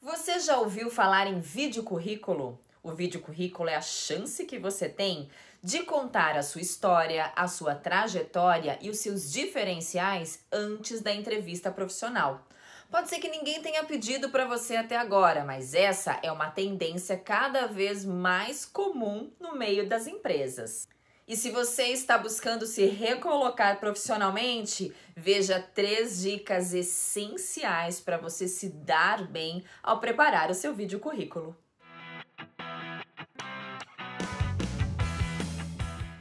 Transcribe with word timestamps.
Você 0.00 0.38
já 0.38 0.58
ouviu 0.58 0.90
falar 0.90 1.26
em 1.26 1.40
vídeo 1.40 1.82
currículo? 1.82 2.56
O 2.84 2.92
vídeo 2.92 3.20
currículo 3.20 3.68
é 3.68 3.74
a 3.74 3.80
chance 3.80 4.44
que 4.44 4.56
você 4.56 4.88
tem 4.88 5.28
de 5.60 5.82
contar 5.82 6.36
a 6.36 6.42
sua 6.42 6.60
história, 6.60 7.32
a 7.34 7.48
sua 7.48 7.74
trajetória 7.74 8.78
e 8.80 8.90
os 8.90 9.00
seus 9.00 9.32
diferenciais 9.32 10.46
antes 10.52 11.00
da 11.00 11.12
entrevista 11.12 11.72
profissional. 11.72 12.46
Pode 12.88 13.08
ser 13.08 13.18
que 13.18 13.28
ninguém 13.28 13.60
tenha 13.60 13.82
pedido 13.84 14.30
para 14.30 14.46
você 14.46 14.76
até 14.76 14.96
agora, 14.96 15.44
mas 15.44 15.74
essa 15.74 16.20
é 16.22 16.30
uma 16.30 16.48
tendência 16.48 17.16
cada 17.16 17.66
vez 17.66 18.04
mais 18.04 18.64
comum 18.64 19.32
no 19.40 19.56
meio 19.56 19.88
das 19.88 20.06
empresas. 20.06 20.86
E 21.28 21.36
se 21.36 21.50
você 21.50 21.88
está 21.88 22.16
buscando 22.16 22.64
se 22.64 22.86
recolocar 22.86 23.78
profissionalmente, 23.78 24.94
veja 25.14 25.60
três 25.60 26.22
dicas 26.22 26.72
essenciais 26.72 28.00
para 28.00 28.16
você 28.16 28.48
se 28.48 28.70
dar 28.70 29.28
bem 29.28 29.62
ao 29.82 30.00
preparar 30.00 30.50
o 30.50 30.54
seu 30.54 30.74
vídeo 30.74 30.98
currículo. 30.98 31.54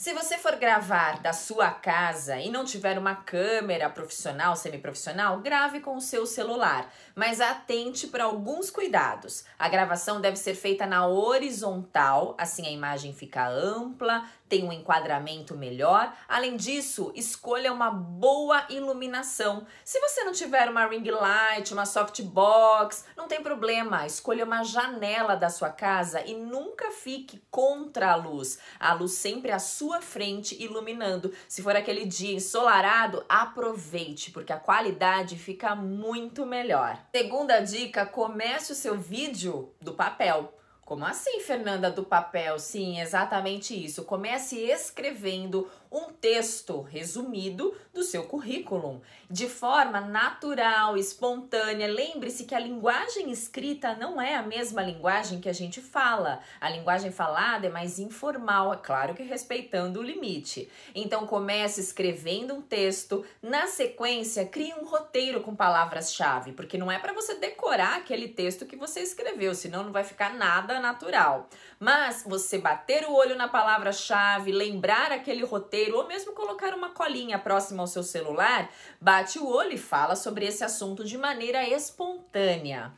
Se 0.00 0.14
você 0.14 0.38
for 0.38 0.56
gravar 0.56 1.20
da 1.20 1.34
sua 1.34 1.70
casa 1.70 2.38
e 2.38 2.48
não 2.48 2.64
tiver 2.64 2.96
uma 2.96 3.14
câmera 3.14 3.90
profissional, 3.90 4.56
semiprofissional, 4.56 5.40
grave 5.40 5.80
com 5.80 5.94
o 5.94 6.00
seu 6.00 6.24
celular, 6.24 6.90
mas 7.14 7.38
atente 7.38 8.06
para 8.06 8.24
alguns 8.24 8.70
cuidados. 8.70 9.44
A 9.58 9.68
gravação 9.68 10.18
deve 10.18 10.38
ser 10.38 10.54
feita 10.54 10.86
na 10.86 11.06
horizontal, 11.06 12.34
assim 12.38 12.66
a 12.66 12.70
imagem 12.70 13.12
fica 13.12 13.46
ampla, 13.46 14.24
tem 14.48 14.64
um 14.64 14.72
enquadramento 14.72 15.54
melhor. 15.54 16.12
Além 16.26 16.56
disso, 16.56 17.12
escolha 17.14 17.72
uma 17.72 17.90
boa 17.90 18.64
iluminação. 18.70 19.66
Se 19.84 20.00
você 20.00 20.24
não 20.24 20.32
tiver 20.32 20.68
uma 20.68 20.86
ring 20.86 21.08
light, 21.08 21.72
uma 21.72 21.84
softbox, 21.86 23.04
não 23.16 23.28
tem 23.28 23.42
problema. 23.42 24.06
Escolha 24.06 24.46
uma 24.46 24.64
janela 24.64 25.36
da 25.36 25.50
sua 25.50 25.68
casa 25.68 26.22
e 26.22 26.34
nunca 26.34 26.90
fique 26.90 27.40
contra 27.50 28.10
a 28.10 28.16
luz. 28.16 28.58
A 28.80 28.92
luz 28.94 29.12
sempre 29.12 29.52
à 29.52 29.58
sua 29.58 29.89
frente 30.00 30.62
iluminando. 30.62 31.32
Se 31.48 31.62
for 31.62 31.74
aquele 31.74 32.04
dia 32.04 32.34
ensolarado, 32.34 33.24
aproveite, 33.28 34.30
porque 34.30 34.52
a 34.52 34.60
qualidade 34.60 35.36
fica 35.36 35.74
muito 35.74 36.44
melhor. 36.44 36.98
Segunda 37.14 37.60
dica, 37.60 38.04
comece 38.04 38.72
o 38.72 38.76
seu 38.76 38.98
vídeo 38.98 39.72
do 39.80 39.94
papel. 39.94 40.54
Como 40.90 41.06
assim, 41.06 41.38
Fernanda, 41.38 41.88
do 41.88 42.02
papel? 42.02 42.58
Sim, 42.58 43.00
exatamente 43.00 43.72
isso. 43.72 44.02
Comece 44.02 44.56
escrevendo 44.58 45.70
um 45.92 46.12
texto 46.12 46.80
resumido 46.82 47.74
do 47.92 48.02
seu 48.02 48.24
currículo, 48.24 49.02
de 49.28 49.48
forma 49.48 50.00
natural, 50.00 50.96
espontânea. 50.96 51.88
Lembre-se 51.88 52.44
que 52.44 52.54
a 52.54 52.60
linguagem 52.60 53.30
escrita 53.30 53.94
não 53.94 54.20
é 54.20 54.36
a 54.36 54.42
mesma 54.42 54.82
linguagem 54.82 55.40
que 55.40 55.48
a 55.48 55.52
gente 55.52 55.80
fala. 55.80 56.40
A 56.60 56.68
linguagem 56.70 57.10
falada 57.10 57.66
é 57.66 57.70
mais 57.70 57.98
informal, 57.98 58.72
é 58.72 58.76
claro 58.76 59.14
que 59.14 59.22
respeitando 59.22 60.00
o 60.00 60.02
limite. 60.02 60.68
Então 60.94 61.26
comece 61.26 61.80
escrevendo 61.80 62.54
um 62.54 62.62
texto, 62.62 63.24
na 63.42 63.66
sequência 63.66 64.46
crie 64.46 64.74
um 64.74 64.84
roteiro 64.84 65.40
com 65.40 65.54
palavras-chave, 65.54 66.52
porque 66.52 66.78
não 66.78 66.90
é 66.90 66.98
para 66.98 67.12
você 67.12 67.34
decorar 67.34 67.96
aquele 67.96 68.28
texto 68.28 68.66
que 68.66 68.76
você 68.76 69.00
escreveu, 69.00 69.54
senão 69.54 69.84
não 69.84 69.92
vai 69.92 70.04
ficar 70.04 70.34
nada 70.34 70.79
natural. 70.80 71.48
Mas 71.78 72.24
você 72.26 72.58
bater 72.58 73.04
o 73.04 73.14
olho 73.14 73.36
na 73.36 73.48
palavra-chave, 73.48 74.52
lembrar 74.52 75.12
aquele 75.12 75.44
roteiro 75.44 75.96
ou 75.96 76.06
mesmo 76.06 76.32
colocar 76.32 76.74
uma 76.74 76.90
colinha 76.90 77.38
próxima 77.38 77.82
ao 77.82 77.86
seu 77.86 78.02
celular, 78.02 78.70
bate 79.00 79.38
o 79.38 79.46
olho 79.46 79.72
e 79.72 79.78
fala 79.78 80.16
sobre 80.16 80.46
esse 80.46 80.64
assunto 80.64 81.04
de 81.04 81.16
maneira 81.16 81.68
espontânea. 81.68 82.92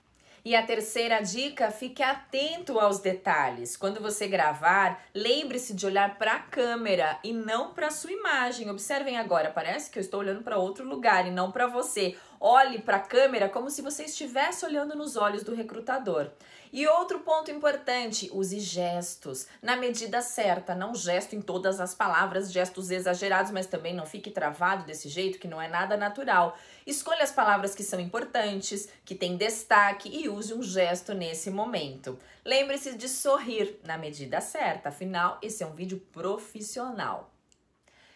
E 0.44 0.56
a 0.56 0.66
terceira 0.66 1.20
dica, 1.20 1.70
fique 1.70 2.03
atento 2.03 2.80
aos 2.80 2.98
detalhes. 2.98 3.77
Quando 3.77 4.00
você 4.00 4.27
gravar, 4.27 5.00
lembre-se 5.15 5.72
de 5.72 5.87
olhar 5.87 6.19
para 6.19 6.32
a 6.32 6.41
câmera 6.41 7.16
e 7.22 7.32
não 7.32 7.72
para 7.72 7.92
sua 7.92 8.10
imagem. 8.10 8.69
Observem 8.69 9.16
agora, 9.16 9.53
parece 9.53 9.88
que 9.88 10.00
eu 10.00 10.00
estou 10.00 10.19
olhando 10.19 10.42
para 10.42 10.59
outro 10.59 10.84
lugar 10.84 11.28
e 11.28 11.31
não 11.31 11.53
para 11.53 11.69
você. 11.69 12.16
Olhe 12.44 12.80
para 12.80 12.97
a 12.97 13.00
câmera 13.00 13.48
como 13.48 13.70
se 13.70 13.80
você 13.80 14.03
estivesse 14.03 14.64
olhando 14.64 14.97
nos 14.97 15.14
olhos 15.14 15.44
do 15.44 15.54
recrutador. 15.54 16.28
E 16.72 16.84
outro 16.88 17.20
ponto 17.20 17.53
importante, 17.53 18.28
use 18.32 18.58
gestos 18.58 19.47
na 19.62 19.76
medida 19.76 20.20
certa, 20.20 20.75
não 20.75 20.92
gesto 20.92 21.36
em 21.36 21.41
todas 21.41 21.78
as 21.78 21.94
palavras, 21.94 22.50
gestos 22.50 22.91
exagerados, 22.91 23.53
mas 23.53 23.69
também 23.69 23.94
não 23.94 24.04
fique 24.04 24.28
travado 24.28 24.84
desse 24.84 25.08
jeito 25.08 25.38
que 25.38 25.47
não 25.47 25.62
é 25.62 25.69
nada 25.69 25.97
natural. 25.97 26.58
Escolha 26.84 27.22
as 27.22 27.30
palavras 27.30 27.76
que 27.76 27.84
são 27.84 28.00
importantes, 28.00 28.88
que 29.04 29.14
têm 29.14 29.36
destaque 29.36 30.09
e 30.09 30.28
use 30.28 30.53
um 30.53 30.64
gesto 30.64 31.14
nesse 31.14 31.48
momento. 31.48 32.19
Lembre-se 32.44 32.97
de 32.97 33.09
sorrir 33.09 33.78
na 33.84 33.97
medida 33.97 34.41
certa, 34.41 34.88
afinal, 34.88 35.38
esse 35.41 35.62
é 35.62 35.66
um 35.66 35.76
vídeo 35.76 36.00
profissional. 36.12 37.31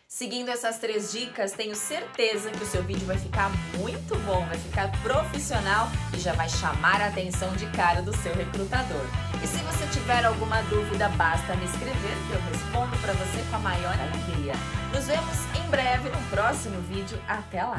Seguindo 0.08 0.50
essas 0.50 0.78
três 0.78 1.10
dicas, 1.10 1.50
tenho 1.52 1.74
certeza 1.74 2.50
que 2.50 2.62
o 2.62 2.66
seu 2.66 2.80
vídeo 2.82 3.04
vai 3.06 3.18
ficar 3.18 3.50
muito 3.76 4.16
bom, 4.24 4.46
vai 4.46 4.56
ficar 4.56 4.88
profissional 5.02 5.90
e 6.14 6.20
já 6.20 6.32
vai 6.32 6.48
chamar 6.48 7.00
a 7.00 7.08
atenção 7.08 7.52
de 7.56 7.66
cara 7.72 8.00
do 8.00 8.16
seu 8.16 8.32
recrutador. 8.32 9.04
E 9.42 9.46
se 9.48 9.58
você 9.58 9.84
tiver 9.88 10.24
alguma 10.24 10.62
dúvida, 10.62 11.08
basta 11.10 11.56
me 11.56 11.64
escrever 11.64 12.16
que 12.28 12.32
eu 12.32 12.40
respondo 12.52 12.96
para 12.98 13.14
você 13.14 13.42
com 13.50 13.56
a 13.56 13.58
maior 13.58 13.98
alegria. 13.98 14.52
Nos 14.94 15.06
vemos 15.06 15.38
em 15.56 15.68
breve 15.70 16.08
no 16.08 16.22
próximo 16.30 16.80
vídeo. 16.82 17.20
Até 17.26 17.64
lá! 17.64 17.78